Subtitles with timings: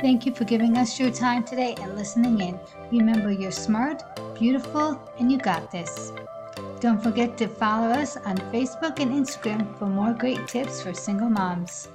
[0.00, 2.58] Thank you for giving us your time today and listening in.
[2.90, 4.02] Remember, you're smart,
[4.34, 6.14] beautiful, and you got this.
[6.80, 11.28] Don't forget to follow us on Facebook and Instagram for more great tips for single
[11.28, 11.88] moms.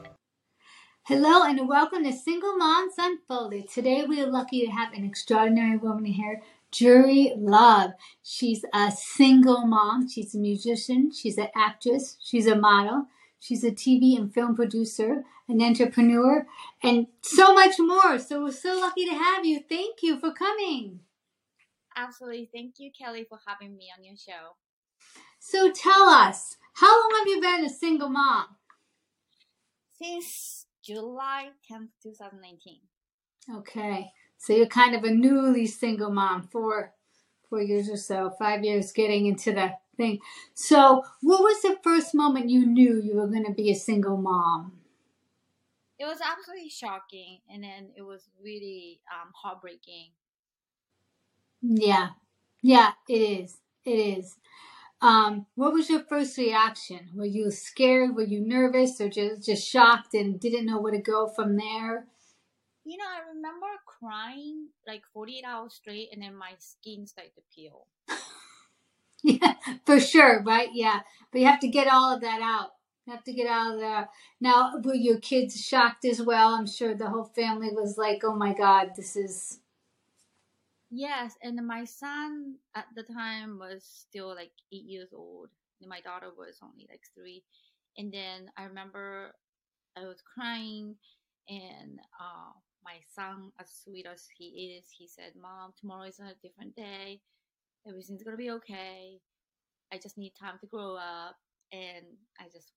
[1.07, 3.69] Hello and welcome to Single Moms Unfolded.
[3.69, 7.94] Today we are lucky to have an extraordinary woman here, Juri Love.
[8.22, 13.08] She's a single mom, she's a musician, she's an actress, she's a model,
[13.40, 16.45] she's a TV and film producer, an entrepreneur,
[16.84, 18.18] and so much more.
[18.20, 19.62] So we're so lucky to have you.
[19.68, 21.02] Thank you for coming.
[21.95, 22.50] Absolutely.
[22.54, 24.56] Thank you, Kelly, for having me on your show.
[25.40, 28.48] So tell us, how long have you been a single mom?
[30.02, 32.80] Since July 10th, 2019.
[33.58, 34.12] Okay.
[34.38, 36.94] So you're kind of a newly single mom, four
[37.50, 40.20] four years or so, five years getting into the thing.
[40.54, 44.73] So what was the first moment you knew you were gonna be a single mom?
[45.98, 50.12] It was absolutely shocking and then it was really um, heartbreaking.
[51.61, 52.09] Yeah.
[52.61, 53.58] Yeah, it is.
[53.86, 54.38] It is.
[55.02, 57.11] Um, what was your first reaction?
[57.16, 58.16] Were you scared?
[58.16, 62.08] Were you nervous or just, just shocked and didn't know where to go from there?
[62.83, 67.42] You know, I remember crying like 48 hours straight and then my skin started to
[67.53, 67.88] peel.
[69.26, 70.70] Yeah, for sure, right?
[70.73, 71.02] Yeah.
[71.31, 72.72] But you have to get all of that out.
[73.06, 74.09] You have to get out of there.
[74.40, 76.56] Now, were your kids shocked as well?
[76.56, 79.59] I'm sure the whole family was like, oh my God, this is
[80.92, 85.50] Yes, and my son at the time was still like eight years old.
[85.82, 87.44] And my daughter was only like three.
[87.98, 89.34] And then I remember
[89.98, 90.95] I was crying,
[91.50, 92.52] and uh,
[92.84, 97.22] my son, as sweet as he is, he said, Mom, tomorrow is a different day.
[97.88, 99.19] Everything's to be okay.
[99.94, 101.38] I just need time to grow up,
[101.72, 102.05] and
[102.39, 102.72] I just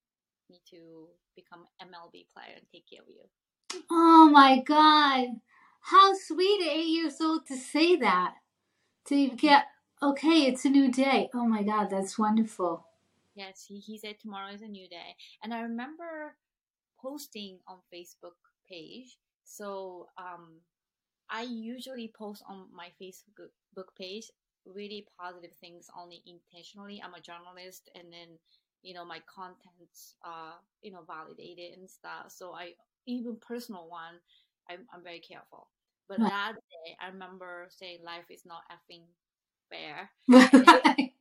[0.50, 3.82] need to become MLB player and take care of you.
[3.90, 5.40] Oh my God.
[5.80, 8.34] How sweet at eight years old to say that.
[9.06, 9.64] To get,
[10.02, 11.30] okay, it's a new day.
[11.32, 12.84] Oh my God, that's wonderful.
[13.34, 15.16] Yes, he, he said tomorrow is a new day.
[15.42, 16.36] And I remember
[17.00, 18.36] posting on Facebook
[18.68, 19.16] page.
[19.44, 20.60] So um,
[21.30, 24.30] I usually post on my Facebook page
[24.74, 27.02] really positive things only intentionally.
[27.04, 28.38] I'm a journalist and then,
[28.82, 32.26] you know, my contents are, you know, validated and stuff.
[32.28, 32.72] So I,
[33.06, 34.20] even personal one,
[34.70, 35.68] I'm, I'm very careful.
[36.08, 36.28] But right.
[36.28, 39.04] that day, I remember saying, "Life is not effing
[39.68, 41.12] fair." Right.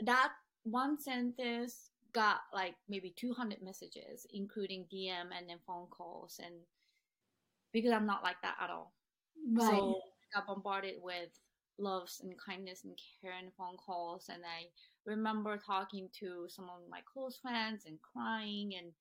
[0.00, 0.32] that
[0.64, 6.54] one sentence got like maybe 200 messages, including DM and then phone calls, and
[7.72, 8.92] because I'm not like that at all,
[9.54, 9.80] right.
[9.80, 10.00] so
[10.34, 11.30] I got bombarded with
[11.78, 14.68] loves and kindness and care and phone calls, and I
[15.06, 18.92] remember talking to some of my close friends and crying and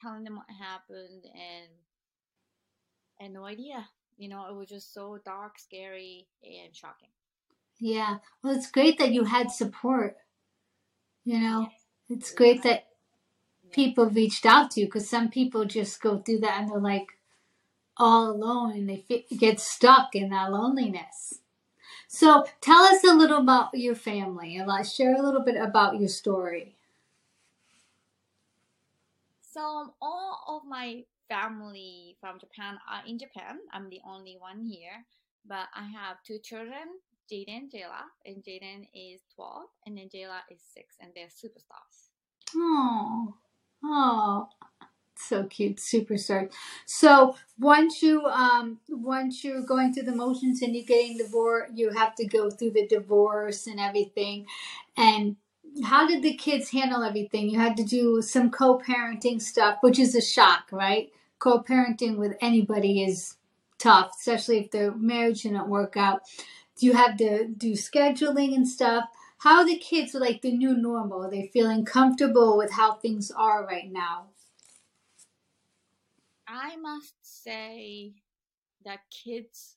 [0.00, 1.70] telling them what happened and
[3.20, 3.88] I had no idea.
[4.18, 7.08] You know, it was just so dark, scary, and shocking.
[7.78, 8.18] Yeah.
[8.42, 10.16] Well, it's great that you had support.
[11.24, 11.68] You know,
[12.08, 12.86] it's great that
[13.72, 17.18] people reached out to you because some people just go through that and they're like
[17.96, 19.04] all alone and they
[19.36, 21.40] get stuck in that loneliness.
[22.16, 26.00] So tell us a little about your family and let's share a little bit about
[26.00, 26.74] your story.
[29.42, 33.58] So um, all of my family from Japan are in Japan.
[33.70, 35.04] I'm the only one here,
[35.46, 36.88] but I have two children,
[37.30, 42.08] Jaden, and Jayla, and Jaden is 12, and then Jayla is 6, and they're superstars.
[42.56, 43.34] Oh,
[43.84, 44.48] oh,
[45.26, 46.50] so cute, superstar.
[46.86, 51.90] So once you um once you're going through the motions and you're getting divorced, you
[51.90, 54.46] have to go through the divorce and everything,
[54.96, 55.36] and
[55.84, 57.50] how did the kids handle everything?
[57.50, 61.10] You had to do some co-parenting stuff, which is a shock, right?
[61.38, 63.36] Co-parenting with anybody is
[63.78, 66.22] tough, especially if the marriage didn't work out.
[66.78, 69.04] You have to do scheduling and stuff.
[69.38, 71.24] How the kids like the new normal?
[71.24, 74.26] Are they feeling comfortable with how things are right now?
[76.48, 78.14] I must say
[78.84, 79.76] that kids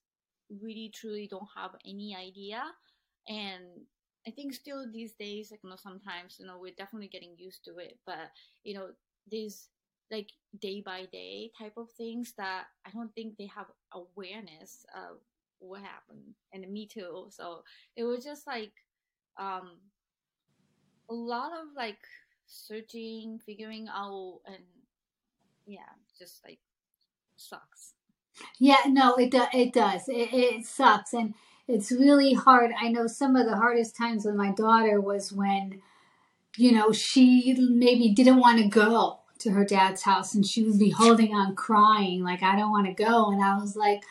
[0.49, 2.63] really truly don't have any idea.
[3.27, 3.65] And
[4.27, 7.63] I think still these days, like you know, sometimes you know we're definitely getting used
[7.65, 8.31] to it, but
[8.63, 8.89] you know
[9.29, 9.69] these
[10.11, 10.29] like
[10.59, 15.17] day by day type of things that I don't think they have awareness of
[15.59, 17.27] what happened, and me too.
[17.29, 17.63] So
[17.95, 18.73] it was just like
[19.39, 19.77] um
[21.09, 21.99] a lot of like
[22.47, 24.63] searching, figuring out, and
[25.65, 26.60] yeah, just like
[27.38, 27.94] sucks.
[28.60, 30.07] Yeah, no, it do, it does.
[30.07, 31.33] It, it sucks, and
[31.68, 32.71] it's really hard.
[32.80, 35.81] I know some of the hardest times with my daughter was when,
[36.57, 40.77] you know, she maybe didn't want to go to her dad's house and she would
[40.77, 44.04] be holding on crying like I don't want to go and I was like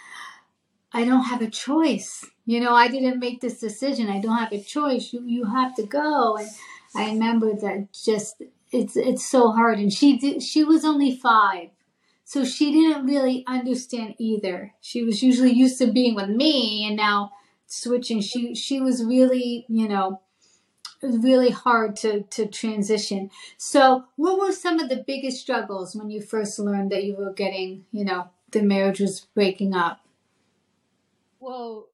[0.90, 2.24] I don't have a choice.
[2.46, 4.08] You know, I didn't make this decision.
[4.08, 5.12] I don't have a choice.
[5.12, 6.48] You you have to go and
[6.94, 11.68] I remember that just it's it's so hard and she did she was only 5
[12.28, 14.74] so she didn't really understand either.
[14.82, 17.32] She was usually used to being with me and now
[17.66, 18.20] switching.
[18.20, 20.20] She she was really you know
[21.00, 23.30] it was really hard to to transition.
[23.56, 27.32] So what were some of the biggest struggles when you first learned that you were
[27.32, 30.04] getting you know the marriage was breaking up?
[31.40, 31.88] Well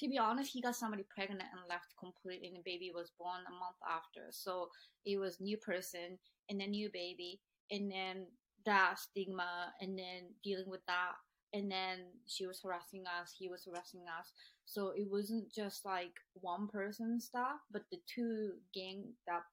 [0.00, 3.40] to be honest, he got somebody pregnant and left completely, and the baby was born
[3.48, 4.26] a month after.
[4.30, 4.68] So
[5.06, 6.18] it was new person
[6.50, 7.40] and a new baby,
[7.70, 8.26] and then
[8.66, 11.14] that stigma, and then dealing with that,
[11.52, 14.32] and then she was harassing us, he was harassing us.
[14.66, 19.46] So it wasn't just like one person stuff, but the two gang up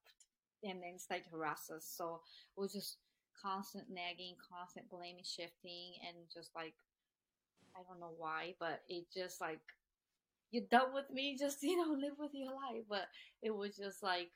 [0.62, 1.86] and then started harass us.
[1.96, 2.20] So
[2.56, 2.98] it was just
[3.40, 6.74] constant nagging, constant blaming, shifting, and just like
[7.76, 9.60] I don't know why, but it just like
[10.50, 12.84] you're done with me, just you know, live with your life.
[12.88, 13.08] But
[13.42, 14.30] it was just like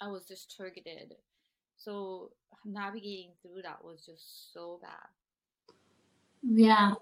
[0.00, 1.14] I was just targeted.
[1.82, 2.30] So
[2.64, 5.08] navigating through that was just so bad.
[6.42, 6.92] Yeah.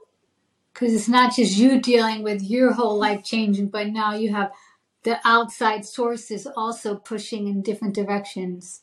[0.72, 4.52] Because it's not just you dealing with your whole life changing, but now you have
[5.02, 8.82] the outside sources also pushing in different directions.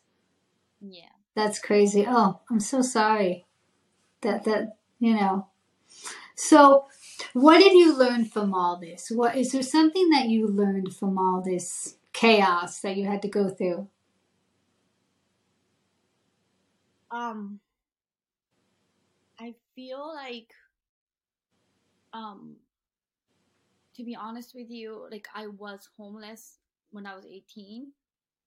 [0.81, 1.13] Yeah.
[1.33, 2.05] That's crazy.
[2.07, 3.45] Oh, I'm so sorry.
[4.21, 5.47] That that you know.
[6.35, 6.87] So
[7.31, 9.09] what did you learn from all this?
[9.09, 13.29] What is there something that you learned from all this chaos that you had to
[13.29, 13.87] go through?
[17.15, 17.59] Um
[19.39, 20.53] I feel like
[22.13, 22.57] um
[23.95, 26.59] to be honest with you, like I was homeless
[26.91, 27.93] when I was 18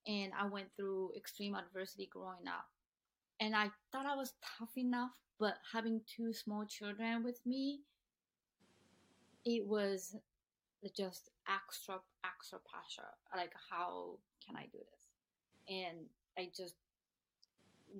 [0.06, 2.66] and I went through extreme adversity growing up.
[3.40, 7.80] And I thought I was tough enough, but having two small children with me
[9.44, 10.16] it was
[10.96, 15.08] just extra extra pressure like how can i do this
[15.68, 15.98] and
[16.38, 16.74] i just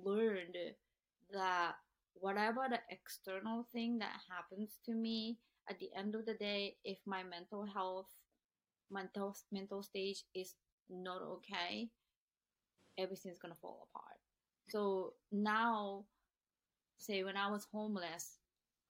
[0.03, 0.57] learned
[1.31, 1.73] that
[2.13, 5.37] whatever the external thing that happens to me
[5.69, 8.09] at the end of the day if my mental health
[8.91, 10.55] mental mental stage is
[10.89, 11.89] not okay
[12.97, 14.17] everything's gonna fall apart
[14.67, 16.03] so now
[16.97, 18.39] say when i was homeless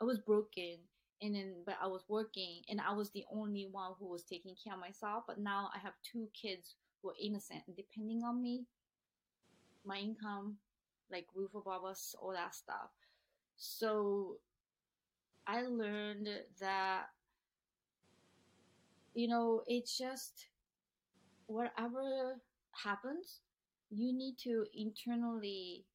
[0.02, 0.78] i was broken
[1.22, 4.56] and then but I was working and I was the only one who was taking
[4.62, 5.24] care of myself.
[5.28, 8.66] But now I have two kids who are innocent and depending on me,
[9.86, 10.58] my income,
[11.12, 12.92] like roof above us, all that stuff.
[13.58, 14.38] So
[15.48, 16.30] I learned
[16.60, 17.06] that
[19.14, 20.48] you know it's just
[21.48, 22.36] whatever
[22.84, 23.42] happens,
[23.90, 25.86] you need to internally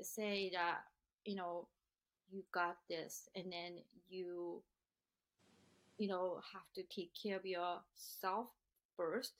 [0.00, 0.78] say that
[1.24, 1.68] you know
[2.30, 3.78] you got this and then
[4.08, 4.62] you
[5.98, 8.48] you know have to take care of yourself
[8.96, 9.32] first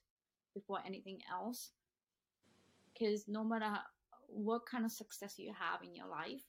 [0.55, 1.71] before anything else
[2.93, 3.73] because no matter
[4.29, 6.43] what kind of success you have in your life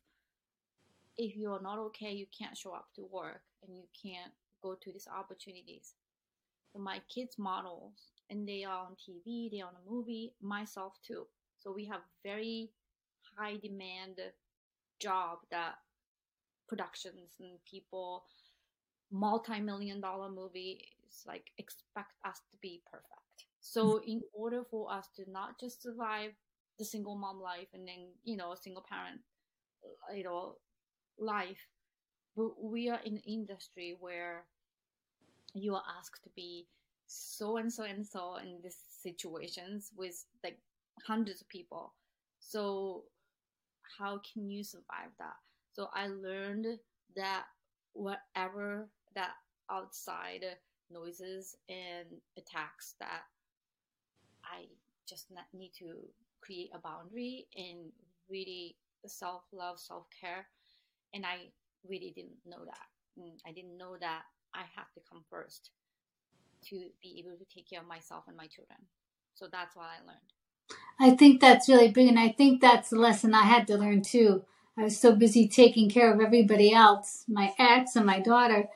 [1.17, 4.31] if you're not okay you can't show up to work and you can't
[4.61, 5.93] go to these opportunities.
[6.73, 11.25] So my kids models and they are on tv they're on a movie myself too.
[11.57, 12.71] So we have very
[13.37, 14.19] high demand
[14.99, 15.75] job that
[16.67, 18.25] productions and people
[19.11, 20.81] multi-million dollar movies
[21.27, 23.45] like expect us to be perfect.
[23.61, 24.09] So mm-hmm.
[24.09, 26.31] in order for us to not just survive
[26.77, 29.21] the single mom life and then you know a single parent
[30.13, 30.55] you know
[31.17, 31.67] life.
[32.35, 34.43] But we are in industry where
[35.53, 36.67] you are asked to be
[37.07, 40.57] so and so and so in these situations with like
[41.05, 41.93] hundreds of people.
[42.39, 43.03] So
[43.97, 45.35] how can you survive that?
[45.73, 46.79] So I learned
[47.15, 47.45] that
[47.93, 49.31] whatever that
[49.71, 50.43] outside
[50.91, 53.23] noises and attacks that
[54.43, 54.65] I
[55.07, 55.95] just need to
[56.41, 57.91] create a boundary and
[58.29, 60.47] really self love, self care.
[61.13, 61.51] And I
[61.87, 62.87] really didn't know that.
[63.19, 65.71] Mm, I didn't know that I have to come first
[66.69, 68.79] to be able to take care of myself and my children.
[69.35, 70.19] So that's what I learned.
[70.99, 72.07] I think that's really big.
[72.07, 74.43] And I think that's the lesson I had to learn too.
[74.77, 78.67] I was so busy taking care of everybody else, my ex and my daughter,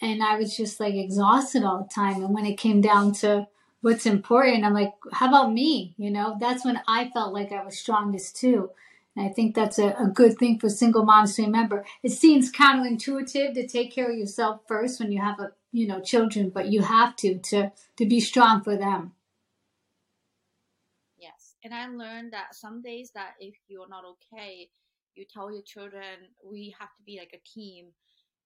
[0.00, 2.24] and I was just like exhausted all the time.
[2.24, 3.46] And when it came down to
[3.80, 5.94] what's important, I'm like, how about me?
[5.96, 8.70] You know, that's when I felt like I was strongest too.
[9.16, 11.84] And I think that's a, a good thing for single moms to remember.
[12.02, 16.00] It seems counterintuitive to take care of yourself first when you have a you know
[16.00, 19.12] children, but you have to to to be strong for them.
[21.18, 24.68] Yes, And I learned that some days that if you're not okay,
[25.14, 27.86] you tell your children we have to be like a team.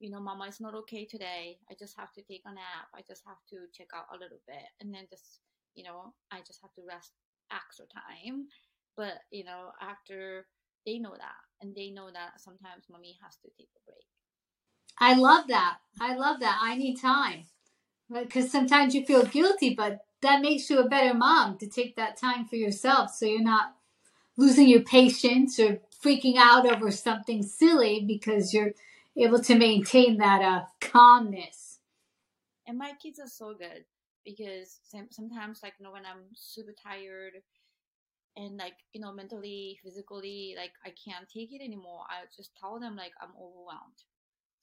[0.03, 1.59] You know, mama is not okay today.
[1.71, 2.91] I just have to take a nap.
[2.93, 5.39] I just have to check out a little bit and then just,
[5.77, 7.13] you know, I just have to rest
[7.53, 8.49] extra time.
[8.97, 10.47] But, you know, after
[10.85, 14.05] they know that and they know that sometimes mommy has to take a break.
[14.99, 15.77] I love that.
[16.01, 16.59] I love that.
[16.61, 17.45] I need time.
[18.13, 22.17] Because sometimes you feel guilty, but that makes you a better mom to take that
[22.17, 23.77] time for yourself so you're not
[24.37, 28.73] losing your patience or freaking out over something silly because you're
[29.17, 31.79] able to maintain that uh, calmness.
[32.67, 33.85] And my kids are so good
[34.25, 37.35] because sometimes, like, you know, when I'm super tired
[38.37, 42.79] and, like, you know, mentally, physically, like, I can't take it anymore, I just tell
[42.79, 44.05] them, like, I'm overwhelmed.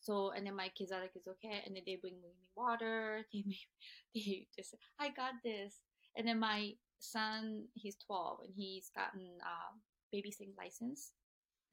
[0.01, 1.61] So, and then my kids are like, it's okay.
[1.65, 3.25] And then they bring me water.
[3.33, 3.43] They,
[4.15, 5.81] they just, I got this.
[6.15, 11.11] And then my son, he's 12 and he's gotten a babysitting license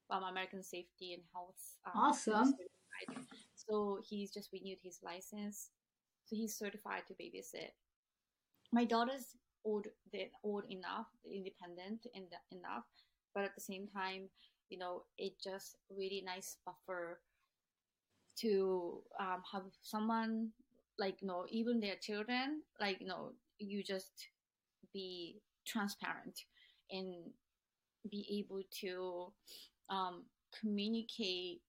[0.09, 1.79] from American Safety and Health.
[1.87, 2.55] Um, awesome.
[3.55, 5.71] So he's just renewed his license.
[6.27, 7.71] So he's certified to babysit.
[8.73, 12.07] My daughter's old, they're old enough, independent
[12.53, 12.85] enough,
[13.35, 14.29] but at the same time,
[14.69, 17.21] you know, it just really nice buffer
[18.41, 20.51] to um, have someone
[20.99, 24.29] like you know even their children like you know you just
[24.93, 26.41] be transparent
[26.91, 27.15] and
[28.11, 29.33] be able to
[29.91, 30.25] um,
[30.59, 31.61] communicate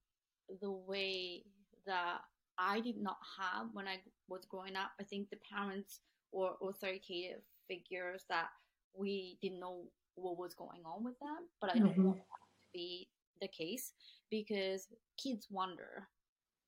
[0.61, 1.43] the way
[1.85, 2.19] that
[2.57, 4.91] I did not have when I was growing up.
[4.99, 8.47] I think the parents or authoritative figures that
[8.93, 12.05] we didn't know what was going on with them, but I don't mm-hmm.
[12.05, 13.07] want that to be
[13.41, 13.93] the case
[14.31, 14.87] because
[15.21, 16.07] kids wonder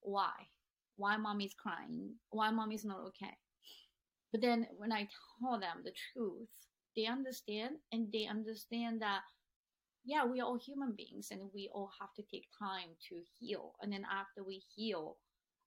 [0.02, 0.32] why,
[0.98, 3.36] why mommy's crying, why mommy's not okay.
[4.32, 5.08] But then when I
[5.42, 6.50] tell them the truth,
[6.96, 9.22] they understand and they understand that
[10.06, 13.74] yeah, we are all human beings and we all have to take time to heal.
[13.82, 15.18] And then after we heal,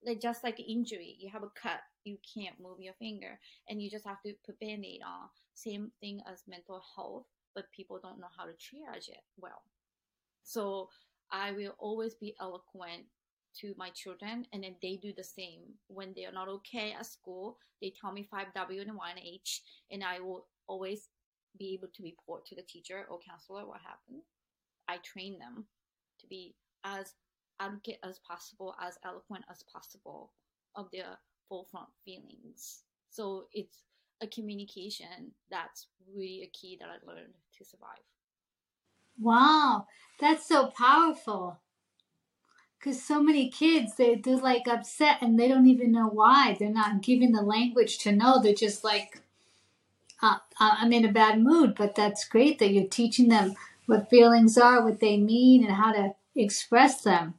[0.04, 3.88] like just like injury, you have a cut, you can't move your finger, and you
[3.88, 5.28] just have to put band-aid on.
[5.54, 9.62] Same thing as mental health, but people don't know how to triage it well.
[10.42, 10.88] So
[11.30, 13.04] I will always be eloquent
[13.60, 17.06] to my children and then they do the same when they are not okay at
[17.06, 19.60] school they tell me 5w and 1h
[19.90, 21.08] and i will always
[21.58, 24.22] be able to report to the teacher or counselor what happened?
[24.88, 25.66] I train them
[26.20, 26.54] to be
[26.84, 27.14] as
[27.60, 30.32] advocate as possible as eloquent as possible
[30.74, 31.18] of their
[31.48, 32.82] forefront feelings.
[33.10, 33.82] So it's
[34.22, 38.04] a communication that's really a key that i learned to survive.
[39.20, 39.86] Wow
[40.22, 41.58] that's so powerful.
[42.78, 46.56] Because so many kids they, they're like upset and they don't even know why.
[46.58, 48.40] They're not given the language to know.
[48.40, 49.21] They're just like
[50.22, 53.54] uh, uh, i'm in a bad mood but that's great that you're teaching them
[53.86, 57.34] what feelings are what they mean and how to express them.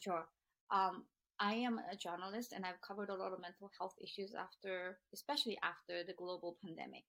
[0.00, 0.26] Sure.
[0.70, 1.04] Um,
[1.40, 5.56] i am a journalist and i've covered a lot of mental health issues after especially
[5.62, 7.04] after the global pandemic.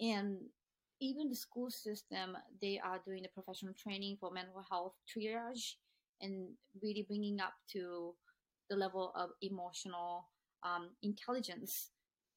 [0.00, 0.38] And
[1.00, 5.74] even the school system, they are doing the professional training for mental health triage
[6.20, 6.48] and
[6.82, 8.14] really bringing up to
[8.70, 10.28] the level of emotional
[10.62, 11.90] um, intelligence.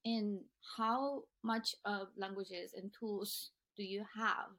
[0.05, 0.41] And
[0.77, 4.49] how much of languages and tools do you have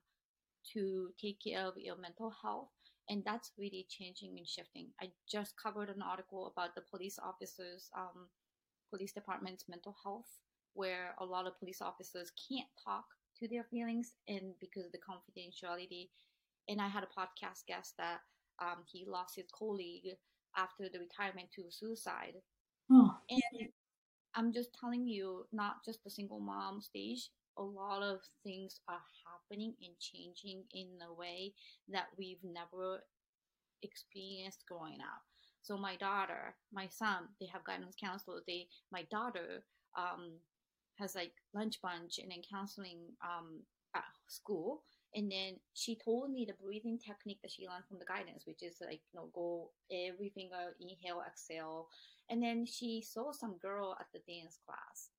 [0.72, 2.68] to take care of your mental health?
[3.08, 4.88] And that's really changing and shifting.
[5.00, 8.28] I just covered an article about the police officers, um,
[8.90, 10.38] police department's mental health,
[10.74, 13.04] where a lot of police officers can't talk
[13.40, 16.08] to their feelings and because of the confidentiality.
[16.68, 18.20] And I had a podcast guest that
[18.60, 20.14] um, he lost his colleague
[20.56, 22.34] after the retirement to suicide.
[22.90, 23.16] Oh.
[23.30, 23.68] And
[24.34, 29.02] I'm just telling you, not just the single mom stage, a lot of things are
[29.26, 31.52] happening and changing in a way
[31.88, 33.04] that we've never
[33.82, 35.22] experienced growing up.
[35.62, 38.42] So my daughter, my son, they have guidance counselors.
[38.46, 39.64] They, my daughter,
[39.96, 40.38] um,
[40.98, 43.60] has like lunch bunch and then counseling um,
[43.94, 44.82] at school.
[45.14, 48.62] And then she told me the breathing technique that she learned from the guidance, which
[48.62, 51.88] is like, you know, go every finger, inhale, exhale.
[52.30, 55.10] And then she saw some girl at the dance class.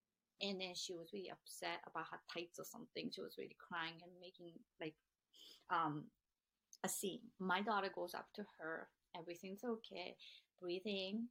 [0.42, 3.12] And then she was really upset about her tights or something.
[3.14, 4.96] She was really crying and making like
[5.70, 6.06] um,
[6.84, 7.22] a scene.
[7.40, 10.16] My daughter goes up to her, everything's okay,
[10.60, 11.28] breathe in,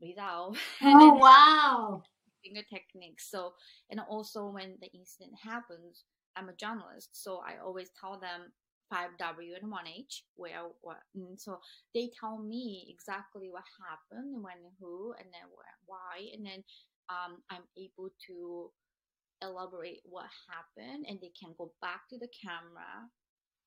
[0.00, 0.56] breathe out.
[0.82, 2.02] Oh, wow
[2.42, 3.30] finger techniques.
[3.30, 3.54] So,
[3.90, 6.04] and also when the incident happens,
[6.36, 8.52] I'm a journalist, so I always tell them
[8.92, 11.60] 5W and 1H, where, what, and so
[11.94, 16.64] they tell me exactly what happened, when, who, and then where, why, and then
[17.08, 18.70] um, I'm able to
[19.42, 23.08] elaborate what happened and they can go back to the camera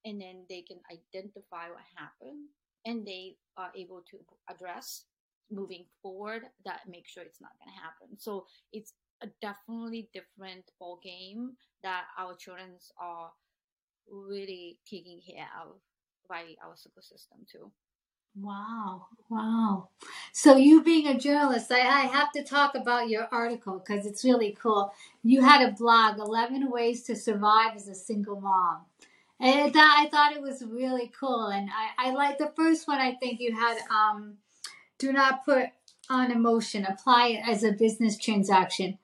[0.06, 2.48] and then they can identify what happened
[2.86, 4.18] and they are able to
[4.50, 5.06] address
[5.52, 8.20] moving forward that make sure it's not going to happen.
[8.20, 8.94] So it's
[9.24, 13.32] a definitely different ball game that our children are
[14.12, 15.78] really taking care of
[16.30, 17.72] by our school system too
[18.36, 19.90] Wow, wow.
[20.32, 24.26] So, you being a journalist, I, I have to talk about your article because it's
[24.26, 24.92] really cool.
[25.22, 28.86] You had a blog, 11 Ways to Survive as a Single Mom.
[29.40, 31.48] And I thought it was really cool.
[31.48, 34.38] And I, I like the first one, I think you had um,
[34.98, 35.68] Do Not Put
[36.10, 38.98] on Emotion, apply it as a business transaction.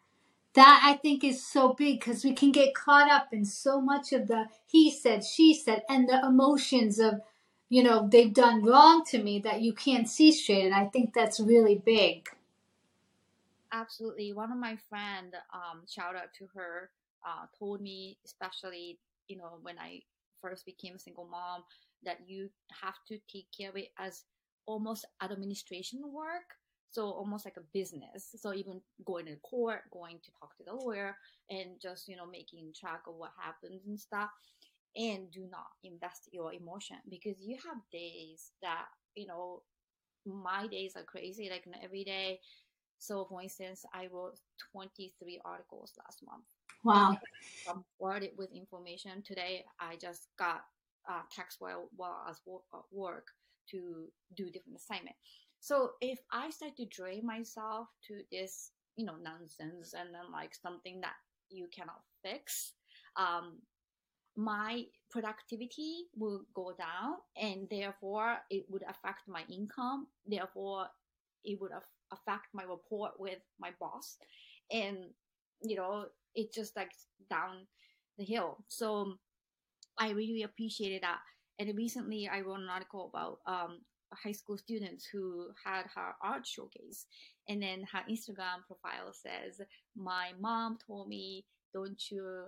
[0.56, 4.12] That I think is so big because we can get caught up in so much
[4.14, 7.22] of the he said, she said, and the emotions of
[7.70, 10.66] you know, they've done wrong to me that you can't see straight.
[10.66, 12.28] And I think that's really big.
[13.72, 14.34] Absolutely.
[14.34, 16.90] One of my friend, um, shout out to her,
[17.24, 20.02] uh, told me, especially, you know, when I
[20.42, 21.64] first became a single mom,
[22.04, 22.50] that you
[22.82, 24.24] have to take care of it as
[24.66, 26.56] almost administration work.
[26.92, 28.36] So almost like a business.
[28.40, 31.16] So even going to court, going to talk to the lawyer
[31.50, 34.30] and just, you know, making track of what happens and stuff.
[34.96, 39.62] And do not invest your emotion because you have days that you know
[40.26, 42.40] my days are crazy like every day.
[42.98, 44.40] So for instance i wrote
[44.72, 46.44] 23 articles last month.
[46.84, 47.18] Wow.
[47.70, 49.22] I'm flooded with information.
[49.22, 50.64] Today i just got
[51.10, 53.28] uh, text while, while i was at work
[53.72, 55.16] to do different assignment.
[55.62, 60.56] So if i start to drain myself to this you know nonsense and then like
[60.56, 61.16] something that
[61.50, 62.74] you cannot fix
[63.18, 63.60] um,
[64.36, 70.08] my productivity will go down and therefore it would affect my income.
[70.26, 70.88] Therefore
[71.44, 71.72] it would
[72.12, 74.18] affect my report with my boss.
[74.72, 74.98] And
[75.62, 76.92] you know it just like
[77.30, 77.68] down
[78.18, 78.64] the hill.
[78.68, 79.16] So
[79.98, 81.20] i really appreciated that
[81.60, 83.80] and recently i wrote an article about um,
[84.14, 87.06] high school students who had her art showcase.
[87.48, 89.62] And then her instagram profile says
[89.96, 92.46] my mom told me don't you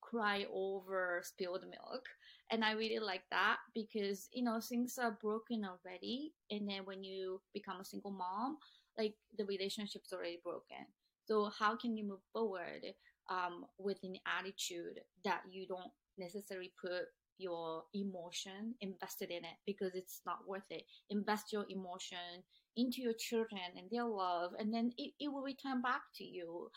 [0.00, 2.04] cry over spilled milk
[2.50, 6.32] and i really like that because you know things are broken already.
[6.50, 8.58] And then when you become a single mom
[8.98, 10.86] like the relationship's already broken.
[11.26, 12.84] So how can you move forward
[13.30, 19.94] um, with an attitude that you don't necessarily put your emotion invested in it because
[19.94, 22.42] it's not worth it invest your emotion
[22.76, 26.70] into your children and their love and then it, it will return back to you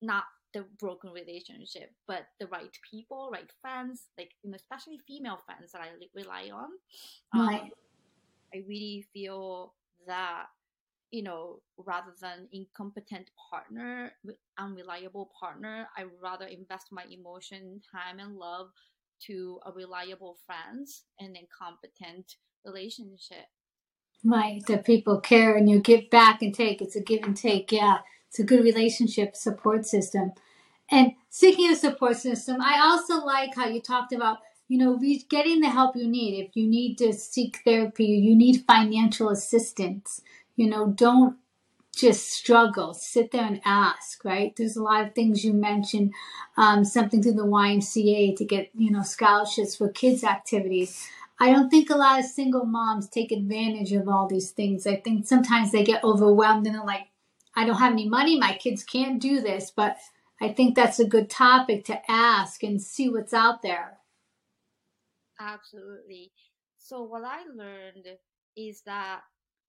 [0.00, 5.38] not the broken relationship, but the right people, right friends, like you know, especially female
[5.46, 6.68] friends that I rely on.
[7.34, 7.62] Right.
[7.62, 7.70] Um,
[8.54, 9.74] I really feel
[10.06, 10.46] that
[11.10, 14.12] you know, rather than incompetent partner,
[14.58, 18.68] unreliable partner, I rather invest my emotion, time, and love
[19.26, 23.46] to a reliable friends and then competent relationship.
[24.24, 26.80] Right, that people care and you give back and take.
[26.80, 27.72] It's a give and take.
[27.72, 27.98] Yeah
[28.32, 30.32] it's a good relationship support system.
[30.90, 35.60] And speaking of support system, I also like how you talked about, you know, getting
[35.60, 36.42] the help you need.
[36.42, 40.22] If you need to seek therapy, you need financial assistance.
[40.56, 41.36] You know, don't
[41.94, 42.94] just struggle.
[42.94, 44.54] Sit there and ask, right?
[44.56, 46.14] There's a lot of things you mentioned,
[46.56, 51.06] um, something through the YMCA to get, you know, scholarships for kids' activities.
[51.38, 54.86] I don't think a lot of single moms take advantage of all these things.
[54.86, 57.08] I think sometimes they get overwhelmed and they're like,
[57.54, 59.96] I don't have any money, my kids can't do this, but
[60.40, 63.98] I think that's a good topic to ask and see what's out there.
[65.38, 66.32] Absolutely.
[66.78, 68.06] So, what I learned
[68.56, 69.20] is that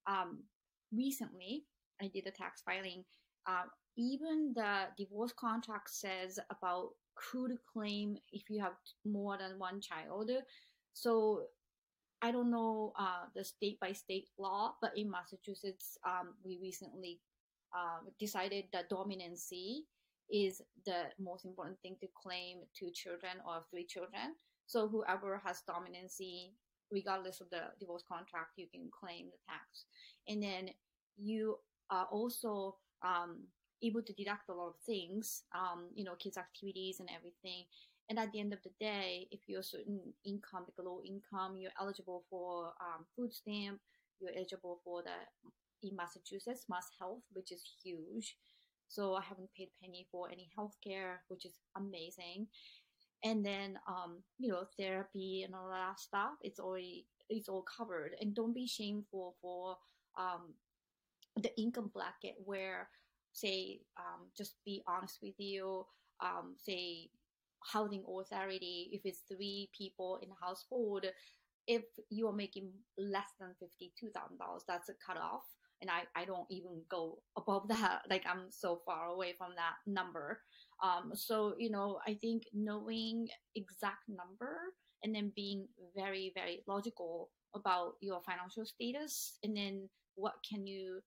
[0.08, 0.44] um,
[0.92, 1.66] recently
[2.02, 3.04] I did the tax filing.
[3.48, 3.64] Uh,
[3.98, 6.90] even the divorce contract says about
[7.34, 8.74] to claim if you have
[9.06, 10.32] more than one child.
[10.94, 11.44] So,
[12.22, 17.20] I don't know uh, the state by state law, but in Massachusetts, um, we recently
[17.76, 19.82] um, decided that dominancy
[20.32, 24.36] is the most important thing to claim two children or three children.
[24.68, 26.54] So whoever has dominancy,
[26.92, 29.86] regardless of the divorce contract, you can claim the tax.
[30.28, 30.70] And then
[31.18, 31.58] you
[31.94, 32.76] are also
[33.06, 33.32] um,
[33.82, 37.66] able to deduct a lot of things, um, you know, kids' activities and everything.
[38.10, 41.78] And at the end of the day, if you're certain income, like low income, you're
[41.80, 43.80] eligible for um, food stamp,
[44.20, 45.18] you're eligible for the
[45.88, 48.38] in Massachusetts, Mass Health, which is huge.
[48.88, 52.48] So I haven't paid penny for any healthcare, which is amazing.
[53.24, 58.12] And then, um, you know, therapy and all that stuff, it's already, it's all covered.
[58.20, 59.78] And don't be shameful for,
[60.18, 60.54] um,
[61.42, 62.90] the income bracket where,
[63.34, 65.86] say, um, just be honest with you,
[66.24, 67.10] um, say
[67.72, 71.06] housing authority, if it's three people in a household,
[71.68, 74.12] if you are making less than $52,000,
[74.68, 75.44] that's a cutoff.
[75.82, 78.02] And I, I don't even go above that.
[78.10, 80.40] Like I'm so far away from that number.
[80.84, 84.58] Um, so, you know, I think knowing exact number
[85.04, 91.02] and then being very, very logical about your financial status and then what can you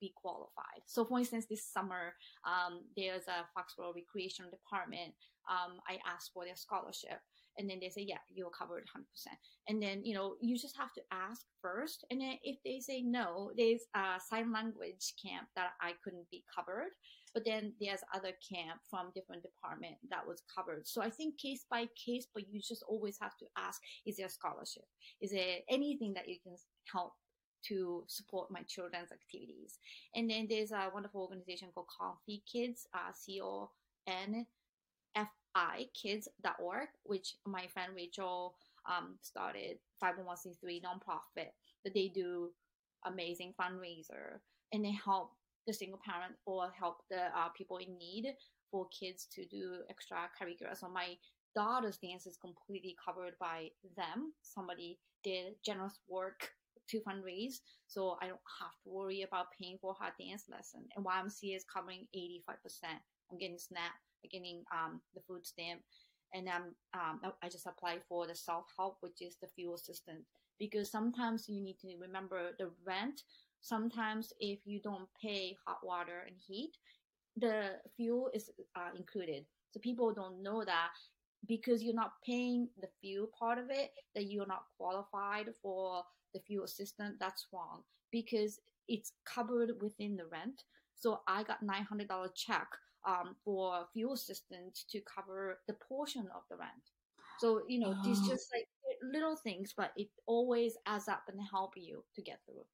[0.00, 0.82] be qualified.
[0.86, 5.14] So, for instance, this summer, um, there's a Foxborough Recreation Department.
[5.48, 7.20] Um, I asked for their scholarship,
[7.58, 10.92] and then they say, "Yeah, you're covered 100%." And then you know, you just have
[10.94, 15.72] to ask first, and then if they say no, there's a sign language camp that
[15.80, 16.92] I couldn't be covered.
[17.32, 20.88] But then there's other camp from different department that was covered.
[20.88, 24.26] So I think case by case, but you just always have to ask: Is there
[24.26, 24.84] a scholarship?
[25.20, 26.56] Is there anything that you can
[26.92, 27.12] help
[27.68, 29.78] to support my children's activities.
[30.14, 33.70] And then there's a wonderful organization called Confi Kids, uh, C O
[34.06, 34.46] N
[35.16, 38.54] F I kids.org, which my friend Rachel
[38.88, 41.50] um, started 501c3 nonprofit
[41.84, 42.50] that they do
[43.06, 44.40] amazing fundraiser
[44.72, 45.32] and they help
[45.66, 48.34] the single parent or help the uh, people in need
[48.70, 50.76] for kids to do extracurricular.
[50.78, 51.16] So my
[51.54, 54.32] daughter's dance is completely covered by them.
[54.42, 56.50] Somebody did generous work
[56.90, 60.84] to fundraise, so I don't have to worry about paying for her dance lesson.
[60.96, 62.46] And YMCA is covering 85%.
[63.30, 63.92] I'm getting SNAP,
[64.24, 65.80] I'm getting um, the food stamp,
[66.34, 70.26] and um, um, I just applied for the self help, which is the fuel assistance.
[70.58, 73.22] Because sometimes you need to remember the rent.
[73.62, 76.72] Sometimes if you don't pay hot water and heat,
[77.36, 79.44] the fuel is uh, included.
[79.70, 80.90] So people don't know that
[81.46, 86.40] because you're not paying the fuel part of it, that you're not qualified for the
[86.40, 90.64] fuel assistance, that's wrong because it's covered within the rent.
[90.96, 92.66] So I got $900 check
[93.06, 96.70] um, for fuel assistance to cover the portion of the rent.
[97.38, 98.10] So, you know, oh.
[98.10, 98.66] it's just like
[99.02, 102.64] little things, but it always adds up and help you to get through.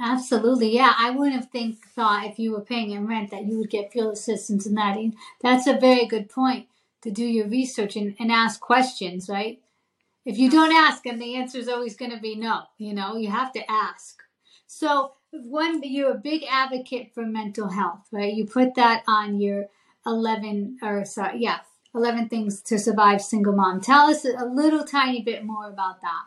[0.00, 0.92] Absolutely, yeah.
[0.98, 3.92] I wouldn't have think thought if you were paying in rent that you would get
[3.92, 4.98] fuel assistance and that.
[5.40, 6.66] That's a very good point
[7.04, 9.60] to do your research and, and ask questions, right?
[10.24, 12.62] If you don't ask, and the answer is always going to be no.
[12.78, 14.22] You know, you have to ask.
[14.66, 18.32] So, one, you're a big advocate for mental health, right?
[18.32, 19.66] You put that on your
[20.06, 21.58] 11, or sorry, yeah,
[21.94, 23.82] 11 things to survive single mom.
[23.82, 26.24] Tell us a little tiny bit more about that.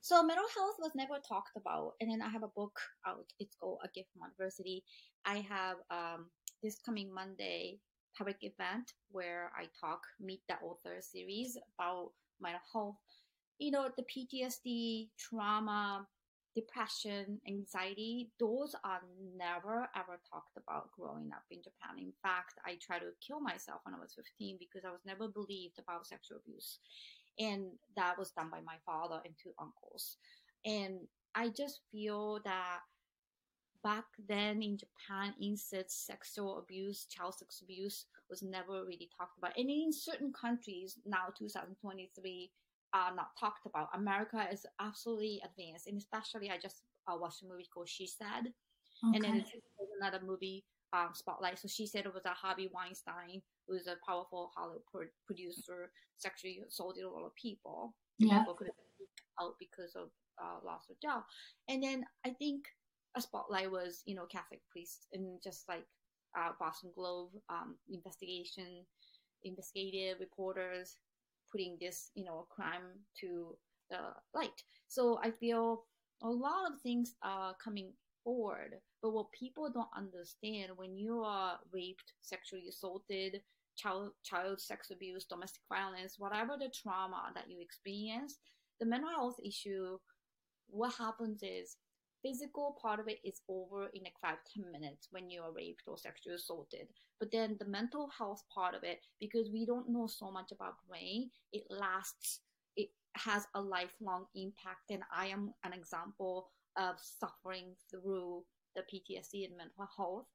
[0.00, 3.26] So mental health was never talked about, and then I have a book out.
[3.38, 4.82] It's called A Gift from Adversity.
[5.24, 6.26] I have um,
[6.60, 7.78] this coming Monday
[8.16, 12.96] public event where I talk, meet the author series about mental health.
[13.58, 16.06] You know, the PTSD, trauma,
[16.54, 19.00] depression, anxiety, those are
[19.36, 21.98] never ever talked about growing up in Japan.
[21.98, 25.28] In fact, I tried to kill myself when I was 15 because I was never
[25.28, 26.78] believed about sexual abuse.
[27.38, 30.16] And that was done by my father and two uncles.
[30.64, 32.80] And I just feel that
[33.82, 39.56] back then in Japan, incest, sexual abuse, child sex abuse was never really talked about.
[39.56, 42.50] And in certain countries now, 2023,
[42.92, 43.88] are not talked about.
[43.94, 48.52] America is absolutely advanced, and especially I just uh, watched a movie called She Said,
[49.08, 49.14] okay.
[49.14, 49.44] and then
[50.00, 51.58] another movie, um, Spotlight.
[51.58, 55.90] So she said it was a Harvey Weinstein, who is a powerful Hollywood pro- producer,
[56.16, 57.94] sexually assaulted a lot of people.
[58.18, 58.40] Yeah.
[58.40, 58.74] People couldn't
[59.40, 60.10] out because of
[60.42, 61.22] uh, loss of job,
[61.68, 62.64] and then I think
[63.16, 65.86] a spotlight was you know Catholic priests and just like
[66.38, 68.84] uh, Boston Globe um, investigation,
[69.44, 70.96] investigative reporters
[71.50, 73.56] putting this you know crime to
[73.90, 73.98] the
[74.34, 74.62] light.
[74.88, 75.84] So I feel
[76.22, 77.92] a lot of things are coming
[78.22, 83.40] forward, but what people don't understand when you are raped, sexually assaulted,
[83.76, 88.38] child child sex abuse, domestic violence, whatever the trauma that you experience,
[88.78, 89.98] the mental health issue,
[90.68, 91.76] what happens is
[92.22, 95.82] physical part of it is over in like five ten minutes when you are raped
[95.86, 100.06] or sexually assaulted but then the mental health part of it because we don't know
[100.06, 102.40] so much about brain it lasts
[102.76, 104.90] it has a lifelong impact.
[104.90, 108.44] And i am an example of suffering through
[108.76, 110.26] the ptsd and mental health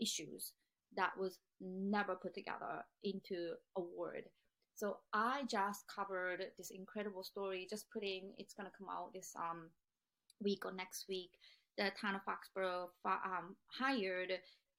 [0.00, 0.52] issues
[0.96, 4.24] that was never put together into a word.
[4.74, 9.32] So i just covered this incredible story just putting it's going to come out this
[9.36, 9.70] um
[10.42, 11.30] week or next week,
[11.76, 14.32] the town of Foxborough um, hired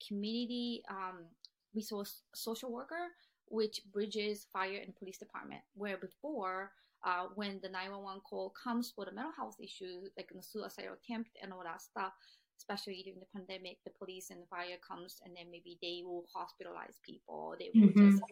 [0.06, 1.26] community um,
[1.74, 3.12] resource social worker,
[3.48, 5.62] which bridges fire and police department.
[5.76, 6.72] Where before
[7.04, 11.32] uh, when the 911 call comes for the mental health issue, like the suicidal attempt
[11.42, 12.14] and all that stuff,
[12.58, 16.26] especially during the pandemic, the police and the fire comes and then maybe they will
[16.36, 17.56] hospitalize people.
[17.60, 18.12] They will mm-hmm.
[18.12, 18.24] just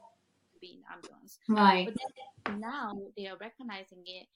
[0.61, 1.39] be in ambulance.
[1.47, 1.85] Right.
[1.85, 1.95] But
[2.45, 4.27] then now they are recognizing it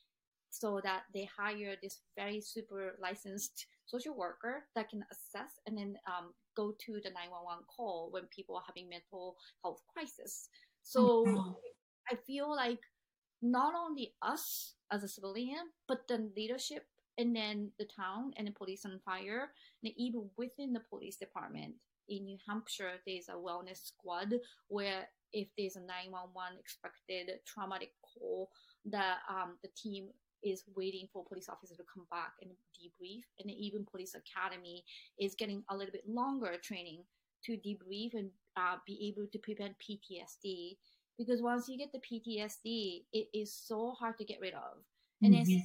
[0.60, 5.96] so that they hire this very super licensed social worker that can assess and then
[6.08, 10.50] um, go to the 911 call when people are having mental health crisis.
[10.84, 11.52] So mm-hmm.
[12.12, 12.80] I feel like
[13.42, 16.86] not only us as a civilian, but the leadership
[17.18, 19.50] and then the town and the police and fire,
[19.84, 21.74] and even within the police department
[22.10, 24.34] in New Hampshire, there's a wellness squad
[24.68, 28.50] where if there's a 911 expected traumatic call,
[28.86, 30.10] the um, the team
[30.44, 34.84] is waiting for police officers to come back and debrief, and even police academy
[35.20, 37.04] is getting a little bit longer training
[37.46, 40.78] to debrief and uh, be able to prevent PTSD
[41.18, 44.84] because once you get the PTSD, it is so hard to get rid of.
[45.24, 45.52] And mm-hmm.
[45.52, 45.64] then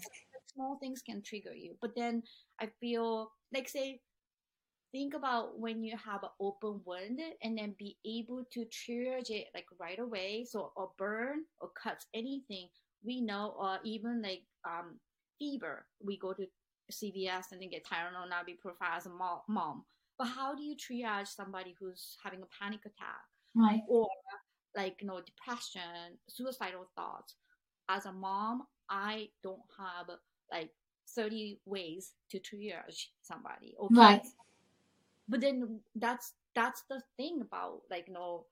[0.54, 1.76] small things can trigger you.
[1.80, 2.22] But then
[2.60, 4.00] I feel like say
[4.92, 9.46] think about when you have an open wound and then be able to triage it
[9.54, 10.46] like right away.
[10.48, 12.68] So a burn or cuts anything
[13.04, 14.98] we know, or even like um
[15.38, 16.46] fever, we go to
[16.90, 19.10] CVS and then get Tylenol, ibuprofen as a
[19.48, 19.84] mom.
[20.18, 23.22] But how do you triage somebody who's having a panic attack?
[23.54, 23.80] Right.
[23.88, 24.08] Or
[24.76, 27.34] like you know depression suicidal thoughts
[27.88, 30.06] as a mom i don't have
[30.50, 30.70] like
[31.14, 34.26] 30 ways to triage somebody okay right
[35.28, 38.46] but then that's that's the thing about like you know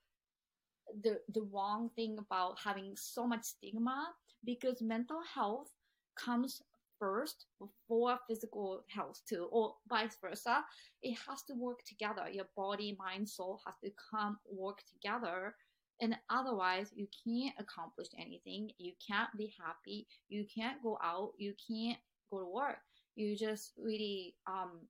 [1.03, 4.09] the the wrong thing about having so much stigma
[4.44, 5.68] because mental health
[6.16, 6.62] comes
[6.98, 10.62] first before physical health too or vice versa.
[11.03, 12.29] It has to work together.
[12.31, 15.55] Your body mind soul has to come work together.
[16.03, 18.70] And otherwise you can't accomplish anything.
[18.79, 20.07] You can't be happy.
[20.29, 21.33] You can't go out.
[21.38, 21.98] You can't
[22.31, 22.79] go to work.
[23.16, 24.81] You just really um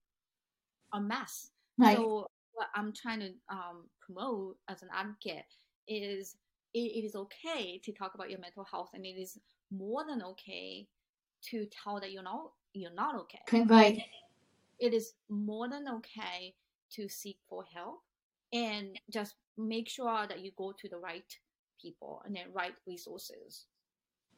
[0.92, 1.50] a mess.
[1.78, 1.96] Right.
[1.96, 5.44] so what i'm trying to um, promote as an advocate
[5.90, 6.36] is
[6.72, 9.38] it, is okay to talk about your mental health and it is
[9.70, 10.86] more than okay
[11.42, 14.02] to tell that you're not you're not okay right
[14.78, 16.54] it is more than okay
[16.90, 18.02] to seek for help
[18.52, 21.38] and just make sure that you go to the right
[21.80, 23.66] people and the right resources.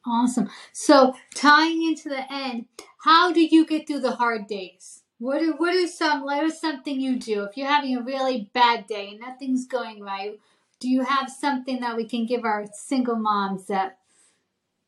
[0.05, 0.49] Awesome.
[0.73, 2.65] So tying into the end,
[3.03, 5.03] how do you get through the hard days?
[5.19, 8.49] What are what are some what is something you do if you're having a really
[8.53, 10.39] bad day and nothing's going right?
[10.83, 13.99] Do you have something that we can give our single moms that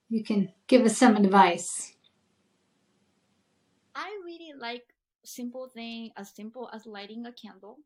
[0.10, 1.93] you can give us some advice?
[3.95, 4.84] I really like
[5.23, 7.77] simple thing as simple as lighting a candle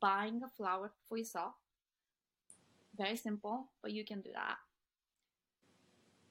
[0.00, 1.54] buying a flower for yourself.
[2.96, 4.56] Very simple, but you can do that.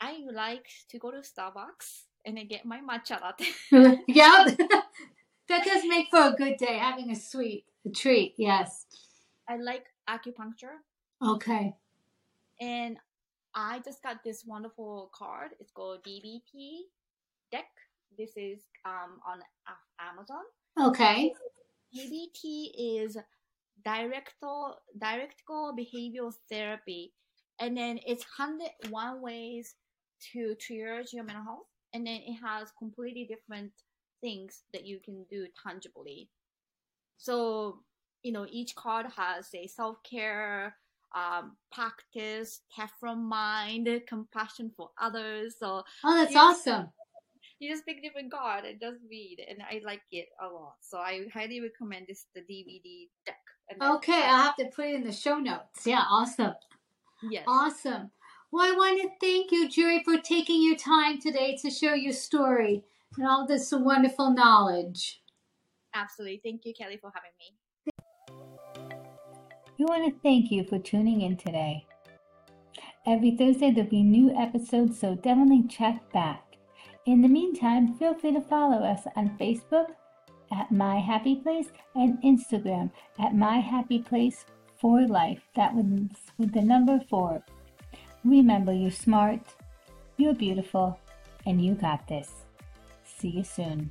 [0.02, 3.48] I like to go to Starbucks and I get my matcha latte.
[4.10, 4.44] yeah,
[5.48, 8.34] that does make for a good day, having a sweet a treat.
[8.38, 8.86] Yes.
[9.48, 10.78] I like acupuncture.
[11.26, 11.76] Okay.
[12.60, 12.98] And
[13.56, 15.52] I just got this wonderful card.
[15.60, 16.82] It's called DBT
[17.52, 17.66] deck.
[18.18, 19.40] This is um, on
[20.00, 20.44] Amazon.
[20.80, 21.34] Okay.
[21.96, 23.18] DBT is
[23.84, 27.14] director dialectical behavioral therapy,
[27.60, 29.76] and then it's 101 ways
[30.34, 33.72] to triage your mental health, and then it has completely different
[34.22, 36.30] things that you can do tangibly.
[37.18, 37.80] So,
[38.24, 40.76] you know, each card has a self care,
[41.16, 42.62] um, practice,
[43.00, 45.56] from mind, compassion for others.
[45.60, 46.90] So, oh, that's awesome.
[47.60, 50.76] you just pick different card and just read and i like it a lot.
[50.82, 53.38] So i highly recommend this the DBT deck
[53.82, 55.86] okay i'll have to put it in the show notes.
[55.86, 56.54] Yeah awesome.
[57.30, 57.46] Yes.
[57.48, 58.12] Awesome.
[58.52, 62.14] Well i want to thank you Juri for taking your time today to share your
[62.14, 62.84] story
[63.18, 65.22] and all this wonderful knowledge.
[65.94, 66.42] Absolutely.
[66.44, 67.58] Thank you kelly for having me
[69.78, 71.86] we want to thank you for tuning in today
[73.06, 76.48] every thursday there'll be new episodes so definitely check back
[77.08, 79.88] in the meantime, feel free to follow us on Facebook
[80.52, 84.44] at My Happy Place and Instagram at My Happy Place
[84.78, 85.40] for Life.
[85.56, 85.86] That was
[86.38, 87.46] with the number four.
[88.26, 89.40] Remember, you're smart,
[90.18, 91.00] you're beautiful,
[91.46, 92.30] and you got this.
[93.06, 93.90] See you soon.